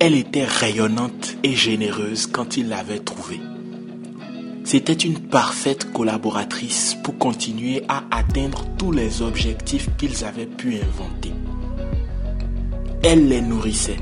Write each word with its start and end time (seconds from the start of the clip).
Elle 0.00 0.16
était 0.16 0.44
rayonnante 0.44 1.36
et 1.42 1.54
généreuse 1.54 2.26
quand 2.26 2.56
il 2.56 2.68
l'avait 2.68 2.98
trouvée. 2.98 3.40
C'était 4.64 4.92
une 4.92 5.18
parfaite 5.18 5.92
collaboratrice 5.92 6.96
pour 7.04 7.16
continuer 7.18 7.82
à 7.88 8.02
atteindre 8.10 8.64
tous 8.76 8.90
les 8.90 9.22
objectifs 9.22 9.88
qu'ils 9.96 10.24
avaient 10.24 10.46
pu 10.46 10.76
inventer. 10.76 11.32
Elle 13.02 13.28
les 13.28 13.40
nourrissait. 13.40 13.98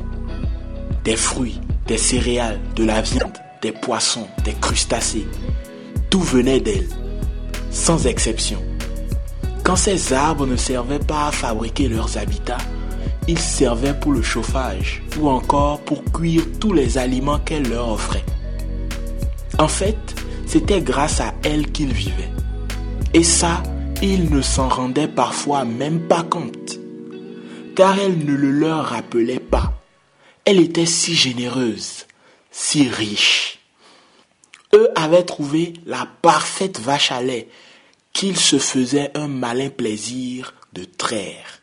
Des 1.04 1.16
fruits, 1.16 1.60
des 1.86 1.98
céréales, 1.98 2.60
de 2.76 2.84
la 2.84 3.02
viande, 3.02 3.38
des 3.60 3.72
poissons, 3.72 4.28
des 4.44 4.54
crustacés. 4.54 5.26
Tout 6.10 6.20
venait 6.20 6.60
d'elle, 6.60 6.88
sans 7.70 8.06
exception. 8.06 8.62
Quand 9.64 9.76
ces 9.76 10.12
arbres 10.12 10.46
ne 10.46 10.56
servaient 10.56 10.98
pas 10.98 11.28
à 11.28 11.32
fabriquer 11.32 11.88
leurs 11.88 12.16
habitats, 12.18 12.58
ils 13.28 13.38
servaient 13.38 13.98
pour 13.98 14.12
le 14.12 14.22
chauffage 14.22 15.02
ou 15.18 15.28
encore 15.28 15.80
pour 15.80 16.02
cuire 16.12 16.44
tous 16.60 16.72
les 16.72 16.98
aliments 16.98 17.38
qu'elle 17.38 17.68
leur 17.68 17.90
offrait. 17.90 18.24
En 19.58 19.68
fait, 19.68 19.96
c'était 20.46 20.80
grâce 20.80 21.20
à 21.20 21.34
elle 21.44 21.70
qu'ils 21.70 21.92
vivaient. 21.92 22.32
Et 23.14 23.22
ça, 23.22 23.62
ils 24.02 24.30
ne 24.30 24.42
s'en 24.42 24.68
rendaient 24.68 25.08
parfois 25.08 25.64
même 25.64 26.00
pas 26.08 26.22
compte, 26.22 26.78
car 27.76 27.98
elle 27.98 28.18
ne 28.18 28.34
le 28.34 28.50
leur 28.50 28.86
rappelait 28.86 29.38
pas. 29.38 29.72
Elle 30.44 30.58
était 30.58 30.86
si 30.86 31.14
généreuse, 31.14 32.06
si 32.50 32.88
riche. 32.88 33.60
Eux 34.74 34.88
avaient 34.96 35.24
trouvé 35.24 35.74
la 35.86 36.08
parfaite 36.22 36.80
vache 36.80 37.12
à 37.12 37.22
lait 37.22 37.48
qu'ils 38.12 38.38
se 38.38 38.58
faisaient 38.58 39.10
un 39.14 39.28
malin 39.28 39.68
plaisir 39.68 40.54
de 40.72 40.84
traire 40.84 41.61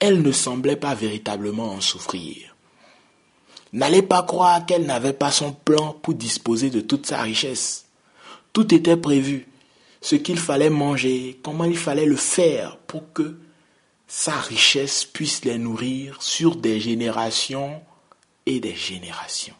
elle 0.00 0.22
ne 0.22 0.32
semblait 0.32 0.76
pas 0.76 0.94
véritablement 0.94 1.72
en 1.72 1.80
souffrir. 1.80 2.54
N'allez 3.72 4.02
pas 4.02 4.22
croire 4.22 4.64
qu'elle 4.64 4.86
n'avait 4.86 5.12
pas 5.12 5.30
son 5.30 5.52
plan 5.52 5.92
pour 5.92 6.14
disposer 6.14 6.70
de 6.70 6.80
toute 6.80 7.06
sa 7.06 7.22
richesse. 7.22 7.86
Tout 8.52 8.74
était 8.74 8.96
prévu, 8.96 9.48
ce 10.00 10.14
qu'il 10.14 10.38
fallait 10.38 10.70
manger, 10.70 11.38
comment 11.42 11.64
il 11.64 11.76
fallait 11.76 12.06
le 12.06 12.16
faire 12.16 12.76
pour 12.86 13.12
que 13.12 13.38
sa 14.06 14.36
richesse 14.36 15.04
puisse 15.04 15.44
les 15.44 15.58
nourrir 15.58 16.22
sur 16.22 16.56
des 16.56 16.80
générations 16.80 17.82
et 18.46 18.60
des 18.60 18.74
générations. 18.74 19.54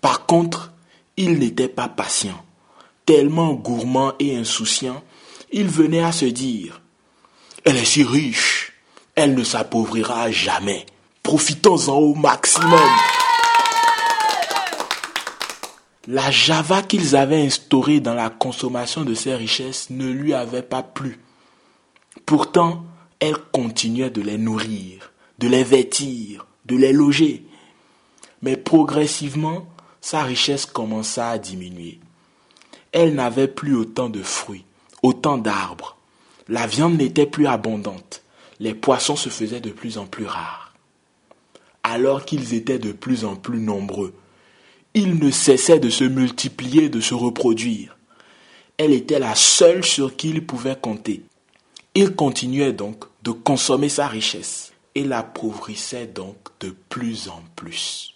Par 0.00 0.26
contre, 0.26 0.72
il 1.16 1.38
n'était 1.38 1.68
pas 1.68 1.88
patient. 1.88 2.42
Tellement 3.04 3.52
gourmand 3.54 4.14
et 4.18 4.36
insouciant, 4.36 5.02
il 5.52 5.68
venait 5.68 6.02
à 6.02 6.12
se 6.12 6.24
dire 6.24 6.80
Elle 7.64 7.76
est 7.76 7.84
si 7.84 8.02
riche, 8.02 8.55
elle 9.16 9.34
ne 9.34 9.42
s'appauvrira 9.42 10.30
jamais. 10.30 10.84
Profitons-en 11.22 11.96
au 11.96 12.14
maximum. 12.14 12.88
La 16.06 16.30
java 16.30 16.82
qu'ils 16.82 17.16
avaient 17.16 17.44
instaurée 17.44 17.98
dans 17.98 18.14
la 18.14 18.30
consommation 18.30 19.02
de 19.02 19.14
ces 19.14 19.34
richesses 19.34 19.90
ne 19.90 20.08
lui 20.08 20.34
avait 20.34 20.62
pas 20.62 20.82
plu. 20.82 21.18
Pourtant, 22.26 22.84
elle 23.18 23.38
continuait 23.52 24.10
de 24.10 24.20
les 24.20 24.38
nourrir, 24.38 25.10
de 25.38 25.48
les 25.48 25.64
vêtir, 25.64 26.46
de 26.66 26.76
les 26.76 26.92
loger. 26.92 27.44
Mais 28.42 28.56
progressivement, 28.56 29.66
sa 30.00 30.22
richesse 30.22 30.66
commença 30.66 31.30
à 31.30 31.38
diminuer. 31.38 31.98
Elle 32.92 33.14
n'avait 33.14 33.48
plus 33.48 33.74
autant 33.74 34.10
de 34.10 34.22
fruits, 34.22 34.64
autant 35.02 35.38
d'arbres. 35.38 35.96
La 36.48 36.66
viande 36.66 36.98
n'était 36.98 37.26
plus 37.26 37.46
abondante 37.46 38.22
les 38.60 38.74
poissons 38.74 39.16
se 39.16 39.28
faisaient 39.28 39.60
de 39.60 39.70
plus 39.70 39.98
en 39.98 40.06
plus 40.06 40.26
rares. 40.26 40.74
Alors 41.82 42.24
qu'ils 42.24 42.54
étaient 42.54 42.78
de 42.78 42.92
plus 42.92 43.24
en 43.24 43.36
plus 43.36 43.60
nombreux, 43.60 44.14
ils 44.94 45.18
ne 45.18 45.30
cessaient 45.30 45.78
de 45.78 45.90
se 45.90 46.04
multiplier, 46.04 46.88
de 46.88 47.00
se 47.00 47.14
reproduire. 47.14 47.96
Elle 48.78 48.92
était 48.92 49.18
la 49.18 49.34
seule 49.34 49.84
sur 49.84 50.16
qui 50.16 50.30
il 50.30 50.46
pouvait 50.46 50.76
compter. 50.76 51.22
Il 51.94 52.14
continuait 52.14 52.72
donc 52.72 53.04
de 53.22 53.30
consommer 53.30 53.88
sa 53.88 54.06
richesse 54.08 54.72
et 54.94 55.04
l'appauvrissait 55.04 56.06
donc 56.06 56.36
de 56.60 56.74
plus 56.88 57.28
en 57.28 57.42
plus. 57.54 58.14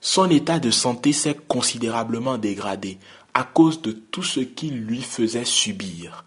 Son 0.00 0.30
état 0.30 0.60
de 0.60 0.70
santé 0.70 1.12
s'est 1.12 1.36
considérablement 1.48 2.38
dégradé 2.38 2.98
à 3.34 3.42
cause 3.42 3.82
de 3.82 3.92
tout 3.92 4.22
ce 4.22 4.40
qu'il 4.40 4.78
lui 4.84 5.02
faisait 5.02 5.44
subir 5.44 6.24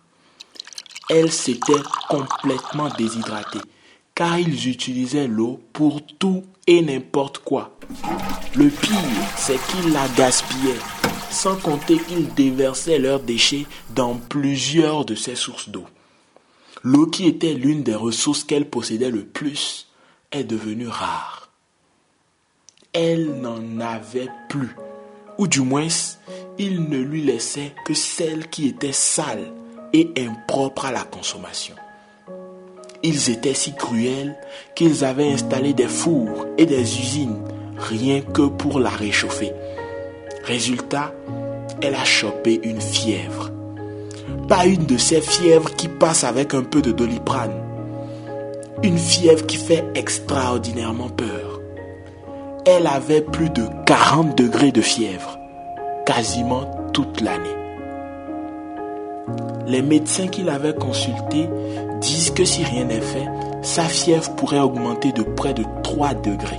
elle 1.09 1.31
s'était 1.31 1.81
complètement 2.07 2.89
déshydratée, 2.97 3.59
car 4.13 4.37
ils 4.37 4.69
utilisaient 4.69 5.27
l'eau 5.27 5.59
pour 5.73 6.05
tout 6.05 6.43
et 6.67 6.81
n'importe 6.81 7.39
quoi. 7.39 7.75
Le 8.55 8.69
pire, 8.69 8.97
c'est 9.35 9.59
qu'ils 9.67 9.91
la 9.91 10.07
gaspillaient, 10.09 10.79
sans 11.31 11.55
compter 11.55 11.97
qu'ils 11.97 12.33
déversaient 12.35 12.99
leurs 12.99 13.21
déchets 13.21 13.65
dans 13.95 14.15
plusieurs 14.15 15.03
de 15.03 15.15
ces 15.15 15.35
sources 15.35 15.69
d'eau. 15.69 15.85
L'eau 16.83 17.07
qui 17.07 17.25
était 17.25 17.55
l'une 17.55 17.83
des 17.83 17.95
ressources 17.95 18.43
qu'elle 18.43 18.69
possédait 18.69 19.09
le 19.09 19.25
plus 19.25 19.87
est 20.31 20.43
devenue 20.43 20.87
rare. 20.87 21.49
Elle 22.93 23.41
n'en 23.41 23.79
avait 23.79 24.29
plus, 24.47 24.75
ou 25.37 25.47
du 25.47 25.61
moins, 25.61 25.87
il 26.57 26.83
ne 26.87 26.99
lui 26.99 27.23
laissait 27.23 27.73
que 27.85 27.93
celle 27.93 28.49
qui 28.49 28.67
était 28.67 28.93
sale 28.93 29.51
et 29.93 30.11
impropres 30.17 30.85
à 30.85 30.91
la 30.91 31.03
consommation. 31.03 31.75
Ils 33.01 33.29
étaient 33.29 33.53
si 33.53 33.73
cruels 33.73 34.35
qu'ils 34.75 35.05
avaient 35.05 35.31
installé 35.31 35.73
des 35.73 35.87
fours 35.87 36.45
et 36.57 36.65
des 36.65 36.81
usines 36.99 37.39
rien 37.79 38.21
que 38.21 38.43
pour 38.43 38.79
la 38.79 38.89
réchauffer. 38.89 39.53
Résultat, 40.43 41.13
elle 41.81 41.95
a 41.95 42.03
chopé 42.03 42.59
une 42.63 42.81
fièvre. 42.81 43.51
Pas 44.47 44.65
une 44.65 44.85
de 44.85 44.97
ces 44.97 45.21
fièvres 45.21 45.73
qui 45.75 45.87
passent 45.87 46.23
avec 46.23 46.53
un 46.53 46.63
peu 46.63 46.81
de 46.81 46.91
doliprane. 46.91 47.63
Une 48.83 48.97
fièvre 48.97 49.45
qui 49.45 49.57
fait 49.57 49.85
extraordinairement 49.95 51.09
peur. 51.09 51.61
Elle 52.65 52.87
avait 52.87 53.21
plus 53.21 53.49
de 53.49 53.63
40 53.85 54.37
degrés 54.37 54.71
de 54.71 54.81
fièvre, 54.81 55.37
quasiment 56.05 56.69
toute 56.93 57.21
l'année. 57.21 57.58
Les 59.69 59.83
médecins 59.83 60.27
qu'il 60.27 60.49
avait 60.49 60.73
consultés 60.73 61.47
disent 62.01 62.31
que 62.31 62.43
si 62.43 62.63
rien 62.63 62.85
n'est 62.85 63.01
fait, 63.01 63.27
sa 63.61 63.83
fièvre 63.83 64.33
pourrait 64.35 64.59
augmenter 64.59 65.11
de 65.11 65.21
près 65.21 65.53
de 65.53 65.63
3 65.83 66.15
degrés. 66.15 66.57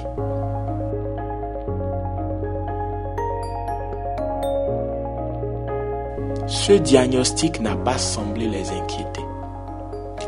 Ce 6.46 6.72
diagnostic 6.72 7.60
n'a 7.60 7.74
pas 7.74 7.98
semblé 7.98 8.46
les 8.46 8.70
inquiéter. 8.70 9.24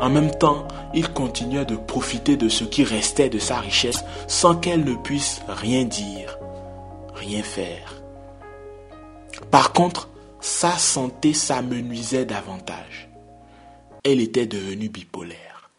En 0.01 0.09
même 0.09 0.31
temps, 0.31 0.67
il 0.93 1.07
continuait 1.07 1.63
de 1.63 1.77
profiter 1.77 2.35
de 2.35 2.49
ce 2.49 2.65
qui 2.65 2.83
restait 2.83 3.29
de 3.29 3.39
sa 3.39 3.59
richesse 3.59 4.03
sans 4.27 4.55
qu'elle 4.55 4.83
ne 4.83 4.95
puisse 4.95 5.41
rien 5.47 5.85
dire, 5.85 6.37
rien 7.15 7.43
faire. 7.43 8.03
Par 9.51 9.71
contre, 9.71 10.09
sa 10.43 10.77
santé 10.77 11.33
s'amenuisait 11.33 12.25
davantage. 12.25 13.07
Elle 14.03 14.19
était 14.19 14.45
devenue 14.45 14.89
bipolaire. 14.89 15.69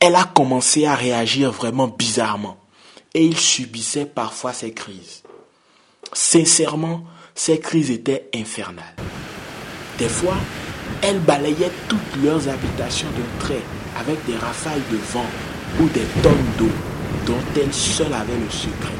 Elle 0.00 0.14
a 0.14 0.24
commencé 0.24 0.86
à 0.86 0.94
réagir 0.94 1.52
vraiment 1.52 1.86
bizarrement 1.86 2.56
et 3.12 3.22
il 3.22 3.36
subissait 3.36 4.06
parfois 4.06 4.54
ses 4.54 4.72
crises. 4.72 5.22
Sincèrement, 6.14 7.04
ces 7.34 7.60
crises 7.60 7.90
étaient 7.90 8.30
infernales. 8.34 8.96
Des 9.98 10.08
fois, 10.08 10.38
elle 11.02 11.20
balayait 11.20 11.72
toutes 11.86 12.24
leurs 12.24 12.48
habitations 12.48 13.08
d'un 13.10 13.44
trait 13.44 13.62
avec 13.98 14.24
des 14.24 14.36
rafales 14.36 14.82
de 14.90 14.96
vent 14.96 15.30
ou 15.80 15.88
des 15.90 16.06
tonnes 16.22 16.52
d'eau 16.56 16.72
dont 17.26 17.60
elle 17.60 17.74
seule 17.74 18.14
avait 18.14 18.38
le 18.38 18.50
secret. 18.50 18.94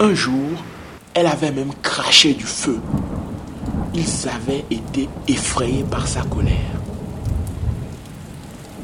Un 0.00 0.14
jour, 0.14 0.62
elle 1.14 1.26
avait 1.26 1.52
même 1.52 1.72
craché 1.82 2.34
du 2.34 2.44
feu 2.44 2.78
ils 3.94 4.28
avaient 4.28 4.64
été 4.70 5.08
effrayés 5.28 5.84
par 5.84 6.06
sa 6.08 6.22
colère. 6.22 6.80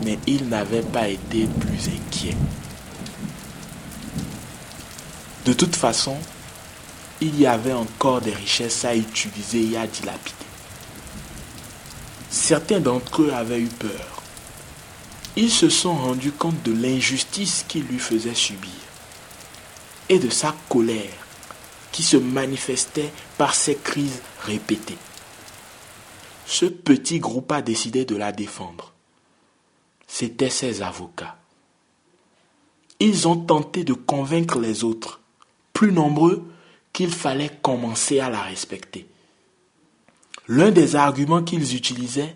Mais 0.05 0.19
ils 0.27 0.49
n'avaient 0.49 0.83
pas 0.83 1.09
été 1.09 1.47
plus 1.47 1.89
inquiets. 1.89 2.37
De 5.45 5.53
toute 5.53 5.77
façon, 5.77 6.17
il 7.21 7.39
y 7.41 7.47
avait 7.47 7.73
encore 7.73 8.21
des 8.21 8.35
richesses 8.35 8.85
à 8.85 8.95
utiliser 8.95 9.73
et 9.73 9.77
à 9.77 9.87
dilapider. 9.87 10.35
Certains 12.31 12.81
d'entre 12.81 13.23
eux 13.23 13.33
avaient 13.33 13.61
eu 13.61 13.69
peur. 13.69 14.23
Ils 15.37 15.51
se 15.51 15.69
sont 15.69 15.95
rendus 15.95 16.33
compte 16.33 16.63
de 16.65 16.73
l'injustice 16.73 17.65
qu'il 17.67 17.85
lui 17.85 17.99
faisait 17.99 18.35
subir 18.35 18.71
et 20.09 20.19
de 20.19 20.29
sa 20.29 20.55
colère 20.69 21.28
qui 21.93 22.03
se 22.03 22.17
manifestait 22.17 23.11
par 23.37 23.55
ces 23.55 23.77
crises 23.77 24.21
répétées. 24.43 24.99
Ce 26.47 26.67
petit 26.67 27.19
groupe 27.19 27.53
a 27.53 27.63
décidé 27.63 28.05
de 28.05 28.17
la 28.17 28.33
défendre. 28.33 28.93
C'étaient 30.07 30.51
ses 30.51 30.83
avocats. 30.83 31.37
ils 33.01 33.29
ont 33.29 33.37
tenté 33.37 33.85
de 33.85 33.93
convaincre 33.93 34.59
les 34.59 34.83
autres, 34.83 35.21
plus 35.73 35.93
nombreux, 35.93 36.45
qu'il 36.93 37.13
fallait 37.13 37.53
commencer 37.63 38.19
à 38.19 38.29
la 38.29 38.43
respecter. 38.43 39.07
L'un 40.49 40.71
des 40.71 40.97
arguments 40.97 41.43
qu'ils 41.43 41.77
utilisaient 41.77 42.35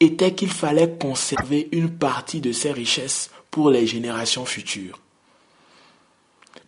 était 0.00 0.34
qu'il 0.34 0.50
fallait 0.50 0.96
conserver 0.98 1.68
une 1.70 1.90
partie 1.90 2.40
de 2.40 2.50
ses 2.50 2.72
richesses 2.72 3.30
pour 3.50 3.70
les 3.70 3.86
générations 3.86 4.46
futures. 4.46 4.98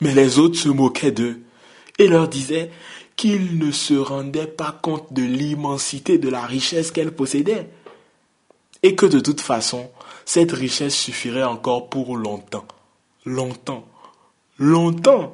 Mais 0.00 0.14
les 0.14 0.38
autres 0.38 0.58
se 0.58 0.68
moquaient 0.68 1.10
d'eux 1.10 1.40
et 1.98 2.08
leur 2.08 2.28
disaient 2.28 2.70
qu'ils 3.16 3.58
ne 3.58 3.70
se 3.70 3.94
rendaient 3.94 4.46
pas 4.46 4.72
compte 4.72 5.12
de 5.12 5.22
l'immensité 5.22 6.18
de 6.18 6.28
la 6.28 6.42
richesse 6.42 6.90
qu'elles 6.90 7.14
possédaient 7.14 7.68
et 8.82 8.94
que 8.94 9.06
de 9.06 9.20
toute 9.20 9.40
façon, 9.40 9.90
cette 10.24 10.52
richesse 10.52 10.96
suffirait 10.96 11.44
encore 11.44 11.88
pour 11.88 12.16
longtemps, 12.16 12.66
longtemps, 13.24 13.86
longtemps. 14.58 15.32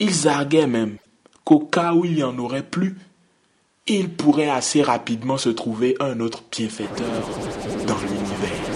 Ils 0.00 0.28
arguaient 0.28 0.66
même 0.66 0.96
qu'au 1.44 1.60
cas 1.60 1.92
où 1.92 2.04
il 2.04 2.14
n'y 2.14 2.22
en 2.22 2.38
aurait 2.38 2.64
plus, 2.64 2.96
il 3.86 4.10
pourrait 4.10 4.50
assez 4.50 4.82
rapidement 4.82 5.38
se 5.38 5.48
trouver 5.48 5.96
un 6.00 6.20
autre 6.20 6.42
bienfaiteur 6.50 7.28
dans 7.86 7.98
l'univers. 7.98 8.68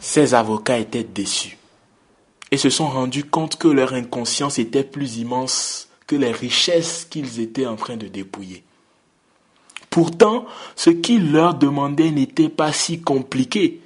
Ces 0.00 0.34
avocats 0.34 0.78
étaient 0.78 1.04
déçus 1.04 1.56
et 2.52 2.58
se 2.58 2.68
sont 2.68 2.86
rendus 2.86 3.24
compte 3.24 3.56
que 3.56 3.66
leur 3.66 3.94
inconscience 3.94 4.58
était 4.58 4.84
plus 4.84 5.16
immense 5.16 5.88
que 6.06 6.14
les 6.14 6.30
richesses 6.30 7.06
qu'ils 7.08 7.40
étaient 7.40 7.66
en 7.66 7.76
train 7.76 7.96
de 7.96 8.08
dépouiller. 8.08 8.62
Pourtant, 9.88 10.44
ce 10.76 10.90
qu'ils 10.90 11.32
leur 11.32 11.54
demandaient 11.54 12.10
n'était 12.10 12.50
pas 12.50 12.72
si 12.72 13.00
compliqué. 13.00 13.80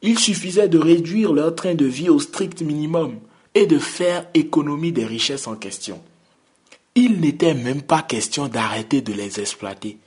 Il 0.00 0.16
suffisait 0.16 0.68
de 0.68 0.78
réduire 0.78 1.32
leur 1.32 1.56
train 1.56 1.74
de 1.74 1.86
vie 1.86 2.08
au 2.08 2.20
strict 2.20 2.62
minimum 2.62 3.18
et 3.54 3.66
de 3.66 3.80
faire 3.80 4.26
économie 4.32 4.92
des 4.92 5.04
richesses 5.04 5.48
en 5.48 5.56
question. 5.56 6.00
Il 6.94 7.20
n'était 7.20 7.54
même 7.54 7.82
pas 7.82 8.02
question 8.02 8.46
d'arrêter 8.46 9.00
de 9.00 9.12
les 9.12 9.40
exploiter. 9.40 9.98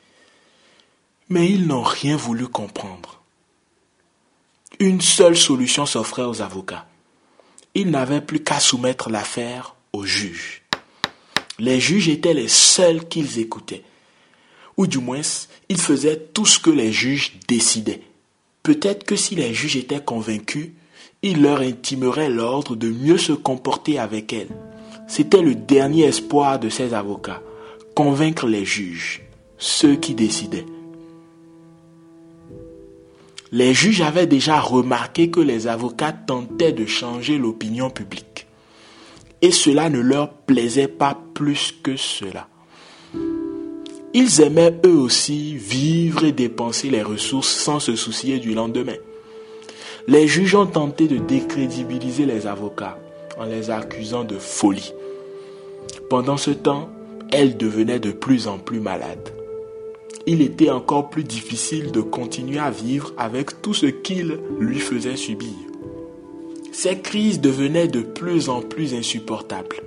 Mais 1.28 1.50
ils 1.50 1.68
n'ont 1.68 1.84
rien 1.84 2.16
voulu 2.16 2.48
comprendre. 2.48 3.22
Une 4.80 5.02
seule 5.02 5.36
solution 5.36 5.86
s'offrait 5.86 6.24
aux 6.24 6.42
avocats. 6.42 6.88
Ils 7.76 7.90
n'avaient 7.90 8.22
plus 8.22 8.44
qu'à 8.44 8.60
soumettre 8.60 9.10
l'affaire 9.10 9.76
aux 9.94 10.06
juges. 10.06 10.62
Les 11.60 11.80
juges 11.80 12.10
étaient 12.10 12.34
les 12.34 12.48
seuls 12.48 13.08
qu'ils 13.08 13.40
écoutaient 13.40 13.84
ou 14.78 14.88
du 14.88 14.98
moins 14.98 15.22
ils 15.70 15.80
faisaient 15.80 16.18
tout 16.34 16.46
ce 16.46 16.60
que 16.60 16.70
les 16.70 16.92
juges 16.92 17.34
décidaient. 17.48 18.02
Peut-être 18.64 19.04
que 19.04 19.16
si 19.16 19.36
les 19.36 19.54
juges 19.54 19.76
étaient 19.76 20.04
convaincus, 20.04 20.70
ils 21.22 21.42
leur 21.42 21.62
intimeraient 21.62 22.30
l'ordre 22.30 22.76
de 22.76 22.90
mieux 22.90 23.18
se 23.18 23.32
comporter 23.32 24.00
avec 24.00 24.34
elles. 24.34 24.56
C'était 25.08 25.42
le 25.42 25.56
dernier 25.56 26.06
espoir 26.06 26.60
de 26.60 26.70
ces 26.70 26.94
avocats, 26.94 27.42
convaincre 27.96 28.48
les 28.48 28.66
juges, 28.66 29.22
ceux 29.58 29.96
qui 29.96 30.16
décidaient. 30.16 30.66
Les 33.54 33.74
juges 33.74 34.00
avaient 34.00 34.28
déjà 34.28 34.62
remarqué 34.62 35.30
que 35.30 35.42
les 35.42 35.68
avocats 35.68 36.14
tentaient 36.14 36.72
de 36.72 36.86
changer 36.86 37.38
l'opinion 37.38 37.90
publique. 37.90 38.48
Et 39.42 39.52
cela 39.52 39.90
ne 39.90 40.00
leur 40.00 40.32
plaisait 40.32 40.88
pas 40.88 41.20
plus 41.34 41.74
que 41.84 41.98
cela. 41.98 42.48
Ils 44.14 44.42
aimaient 44.42 44.80
eux 44.86 44.96
aussi 44.96 45.58
vivre 45.58 46.24
et 46.24 46.32
dépenser 46.32 46.90
les 46.90 47.04
ressources 47.04 47.50
sans 47.50 47.82
se 47.82 47.98
soucier 47.98 48.40
du 48.40 48.54
lendemain. 48.54 48.98
Les 50.08 50.28
juges 50.28 50.56
ont 50.56 50.66
tenté 50.66 51.08
de 51.08 51.18
décrédibiliser 51.18 52.26
les 52.26 52.48
avocats 52.48 52.98
en 53.38 53.46
les 53.46 53.70
accusant 53.70 54.24
de 54.24 54.38
folie. 54.38 54.94
Pendant 56.10 56.38
ce 56.38 56.52
temps, 56.52 56.90
elle 57.32 57.58
devenait 57.58 58.00
de 58.00 58.12
plus 58.12 58.48
en 58.48 58.60
plus 58.60 58.80
malade. 58.80 59.41
Il 60.28 60.42
était 60.42 60.70
encore 60.70 61.10
plus 61.10 61.24
difficile 61.24 61.92
de 61.92 62.02
continuer 62.02 62.60
à 62.60 62.70
vivre 62.70 63.14
avec 63.18 63.62
tout 63.62 63.74
ce 63.74 63.88
qu'il 63.88 64.40
lui 64.60 64.80
faisait 64.80 65.16
subir. 65.16 65.50
Ses 66.72 67.00
crises 67.00 67.42
devenaient 67.42 67.88
de 67.88 68.02
plus 68.02 68.50
en 68.50 68.62
plus 68.62 68.94
insupportables. 68.94 69.78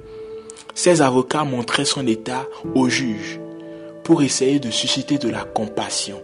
Ses 0.75 1.03
avocats 1.03 1.45
montraient 1.45 1.85
son 1.85 2.07
état 2.07 2.47
aux 2.75 2.89
juges 2.89 3.39
pour 4.03 4.23
essayer 4.23 4.59
de 4.59 4.71
susciter 4.71 5.19
de 5.19 5.29
la 5.29 5.45
compassion. 5.45 6.21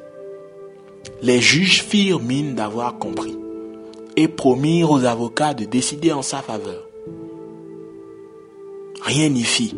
Les 1.23 1.41
juges 1.41 1.83
firent 1.83 2.21
mine 2.21 2.55
d'avoir 2.55 2.99
compris 2.99 3.37
et 4.17 4.27
promirent 4.27 4.91
aux 4.91 5.05
avocats 5.05 5.55
de 5.55 5.65
décider 5.65 6.13
en 6.13 6.23
sa 6.23 6.43
faveur. 6.43 6.89
Rien 9.03 9.29
n'y 9.29 9.45
fit. 9.45 9.75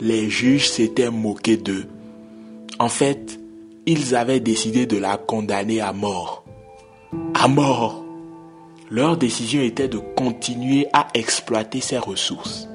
Les 0.00 0.30
juges 0.30 0.70
s'étaient 0.70 1.10
moqués 1.10 1.56
d'eux. 1.56 1.84
En 2.78 2.88
fait, 2.88 3.39
ils 3.86 4.14
avaient 4.14 4.40
décidé 4.40 4.86
de 4.86 4.98
la 4.98 5.16
condamner 5.16 5.80
à 5.80 5.92
mort. 5.92 6.44
À 7.34 7.48
mort. 7.48 8.04
Leur 8.90 9.16
décision 9.16 9.62
était 9.62 9.88
de 9.88 9.98
continuer 9.98 10.86
à 10.92 11.08
exploiter 11.14 11.80
ses 11.80 11.98
ressources. 11.98 12.68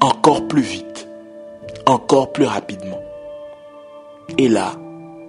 Encore 0.00 0.46
plus 0.46 0.62
vite. 0.62 1.08
Encore 1.86 2.32
plus 2.32 2.44
rapidement. 2.44 3.00
Et 4.38 4.48
là, 4.48 4.74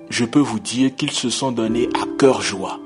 je 0.09 0.25
peux 0.25 0.39
vous 0.39 0.59
dire 0.59 0.95
qu'ils 0.95 1.11
se 1.11 1.29
sont 1.29 1.51
donnés 1.51 1.89
à 1.95 2.05
cœur 2.19 2.41
joie. 2.41 2.79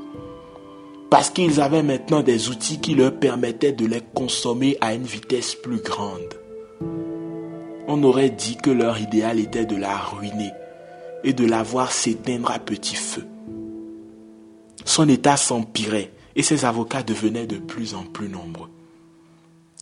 Parce 1.09 1.29
qu'ils 1.29 1.62
avaient 1.62 1.83
maintenant 1.83 2.21
des 2.21 2.50
outils 2.50 2.79
qui 2.79 2.95
leur 2.95 3.13
permettaient 3.13 3.71
de 3.71 3.85
les 3.85 4.01
consommer 4.13 4.77
à 4.81 4.94
une 4.94 5.03
vitesse 5.03 5.56
plus 5.56 5.81
grande. 5.81 6.33
On 7.88 8.03
aurait 8.03 8.29
dit 8.29 8.57
que 8.57 8.71
leur 8.71 9.00
idéal 9.00 9.39
était 9.39 9.65
de 9.65 9.75
la 9.75 9.97
ruiner 9.97 10.51
et 11.25 11.33
de 11.33 11.45
la 11.45 11.63
voir 11.63 11.92
s'éteindre 11.92 12.51
à 12.51 12.60
petit 12.60 12.95
feu. 12.95 13.25
Son 14.86 15.10
état 15.10 15.36
s'empirait 15.36 16.12
et 16.36 16.44
ses 16.44 16.63
avocats 16.63 17.04
devenaient 17.04 17.48
de 17.48 17.57
plus 17.57 17.95
en 17.95 18.04
plus 18.04 18.30
nombreux. 18.30 18.69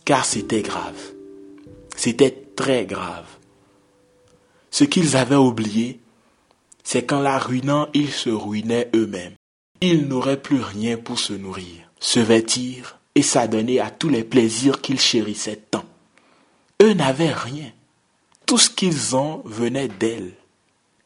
Car 0.04 0.24
c'était 0.24 0.62
grave. 0.62 1.12
C'était 1.94 2.44
très 2.56 2.86
grave. 2.86 3.26
Ce 4.70 4.84
qu'ils 4.84 5.16
avaient 5.16 5.36
oublié, 5.36 6.00
c'est 6.82 7.04
qu'en 7.04 7.20
la 7.20 7.38
ruinant, 7.38 7.88
ils 7.94 8.10
se 8.10 8.30
ruinaient 8.30 8.90
eux-mêmes. 8.94 9.34
Ils 9.80 10.08
n'auraient 10.08 10.40
plus 10.40 10.60
rien 10.60 10.96
pour 10.96 11.18
se 11.18 11.32
nourrir, 11.32 11.90
se 12.00 12.20
vêtir 12.20 12.98
et 13.14 13.22
s'adonner 13.22 13.80
à 13.80 13.90
tous 13.90 14.08
les 14.08 14.24
plaisirs 14.24 14.80
qu'ils 14.80 15.00
chérissaient 15.00 15.62
tant. 15.70 15.84
Eux 16.82 16.94
n'avaient 16.94 17.32
rien. 17.32 17.70
Tout 18.46 18.58
ce 18.58 18.70
qu'ils 18.70 19.14
ont 19.14 19.42
venait 19.44 19.88
d'elle. 19.88 20.32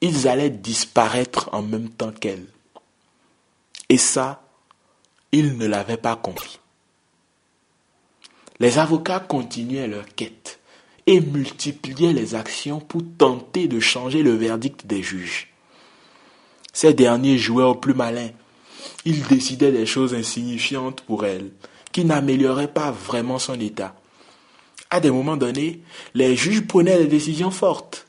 Ils 0.00 0.28
allaient 0.28 0.50
disparaître 0.50 1.48
en 1.52 1.62
même 1.62 1.88
temps 1.88 2.12
qu'elle. 2.12 2.46
Et 3.88 3.98
ça, 3.98 4.42
ils 5.32 5.56
ne 5.56 5.66
l'avaient 5.66 5.96
pas 5.96 6.16
compris. 6.16 6.60
Les 8.60 8.78
avocats 8.78 9.20
continuaient 9.20 9.86
leur 9.86 10.06
quête 10.14 10.58
et 11.06 11.20
multipliaient 11.20 12.12
les 12.12 12.34
actions 12.34 12.80
pour 12.80 13.02
tenter 13.16 13.68
de 13.68 13.80
changer 13.80 14.22
le 14.22 14.34
verdict 14.34 14.86
des 14.86 15.02
juges. 15.02 15.48
Ces 16.72 16.92
derniers 16.92 17.38
jouaient 17.38 17.64
au 17.64 17.74
plus 17.74 17.94
malin. 17.94 18.30
Ils 19.04 19.26
décidaient 19.26 19.72
des 19.72 19.86
choses 19.86 20.14
insignifiantes 20.14 21.00
pour 21.02 21.24
elle, 21.24 21.50
qui 21.92 22.04
n'amélioraient 22.04 22.72
pas 22.72 22.90
vraiment 22.90 23.38
son 23.38 23.58
état. 23.58 23.94
À 24.90 25.00
des 25.00 25.10
moments 25.10 25.36
donnés, 25.36 25.80
les 26.14 26.36
juges 26.36 26.66
prenaient 26.66 26.98
des 26.98 27.06
décisions 27.06 27.50
fortes, 27.50 28.07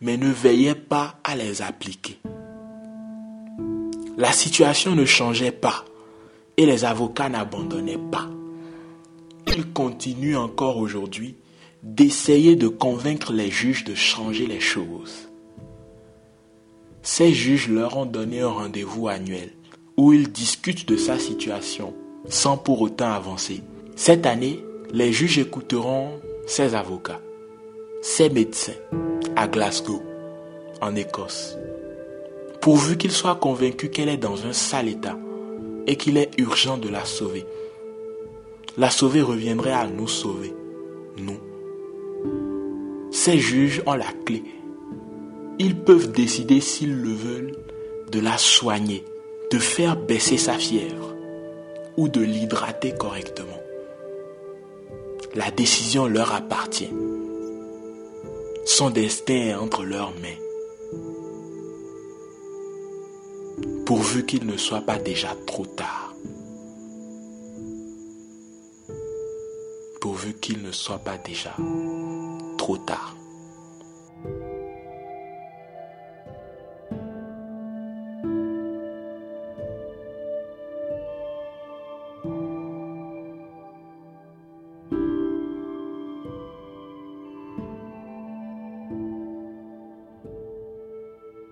mais 0.00 0.16
ne 0.16 0.30
veillaient 0.30 0.74
pas 0.74 1.18
à 1.24 1.36
les 1.36 1.62
appliquer. 1.62 2.18
La 4.16 4.32
situation 4.32 4.94
ne 4.94 5.04
changeait 5.04 5.52
pas 5.52 5.84
et 6.56 6.66
les 6.66 6.84
avocats 6.84 7.28
n'abandonnaient 7.28 7.98
pas. 8.10 8.28
Ils 9.46 9.72
continuent 9.72 10.36
encore 10.36 10.76
aujourd'hui 10.76 11.36
d'essayer 11.82 12.56
de 12.56 12.68
convaincre 12.68 13.32
les 13.32 13.50
juges 13.50 13.84
de 13.84 13.94
changer 13.94 14.46
les 14.46 14.60
choses. 14.60 15.28
Ces 17.02 17.32
juges 17.32 17.68
leur 17.68 17.96
ont 17.96 18.06
donné 18.06 18.40
un 18.40 18.48
rendez-vous 18.48 19.08
annuel 19.08 19.52
où 19.96 20.12
ils 20.12 20.30
discutent 20.30 20.86
de 20.86 20.96
sa 20.96 21.18
situation 21.18 21.94
sans 22.28 22.56
pour 22.58 22.80
autant 22.82 23.12
avancer. 23.12 23.62
Cette 23.96 24.26
année, 24.26 24.62
les 24.92 25.12
juges 25.12 25.38
écouteront 25.38 26.20
ses 26.46 26.74
avocats, 26.74 27.20
ses 28.00 28.30
médecins 28.30 28.72
à 29.36 29.48
Glasgow, 29.48 30.02
en 30.80 30.94
Écosse, 30.96 31.56
pourvu 32.60 32.96
qu'ils 32.96 33.12
soient 33.12 33.36
convaincus 33.36 33.90
qu'elle 33.92 34.08
est 34.08 34.16
dans 34.16 34.46
un 34.46 34.52
sale 34.52 34.88
état 34.88 35.18
et 35.86 35.96
qu'il 35.96 36.16
est 36.16 36.30
urgent 36.38 36.78
de 36.78 36.88
la 36.88 37.04
sauver. 37.04 37.44
La 38.78 38.90
sauver 38.90 39.22
reviendrait 39.22 39.72
à 39.72 39.86
nous 39.86 40.08
sauver, 40.08 40.54
nous. 41.18 41.38
Ces 43.10 43.38
juges 43.38 43.82
ont 43.86 43.94
la 43.94 44.12
clé 44.24 44.42
ils 45.60 45.76
peuvent 45.76 46.10
décider 46.10 46.62
s'ils 46.62 47.02
le 47.02 47.12
veulent 47.12 47.54
de 48.10 48.18
la 48.18 48.38
soigner 48.38 49.04
de 49.50 49.58
faire 49.58 49.94
baisser 49.94 50.38
sa 50.38 50.54
fièvre 50.54 51.14
ou 51.98 52.08
de 52.08 52.22
l'hydrater 52.22 52.94
correctement. 52.94 53.60
La 55.34 55.50
décision 55.50 56.06
leur 56.06 56.32
appartient. 56.32 56.88
Son 58.72 58.90
destin 58.90 59.34
est 59.34 59.54
entre 59.54 59.82
leurs 59.84 60.12
mains. 60.20 60.38
Pourvu 63.84 64.24
qu'il 64.24 64.46
ne 64.46 64.56
soit 64.56 64.82
pas 64.82 64.96
déjà 64.96 65.34
trop 65.44 65.66
tard. 65.66 66.14
Pourvu 70.00 70.34
qu'il 70.34 70.62
ne 70.62 70.70
soit 70.70 71.00
pas 71.00 71.18
déjà 71.18 71.54
trop 72.56 72.78
tard. 72.78 73.16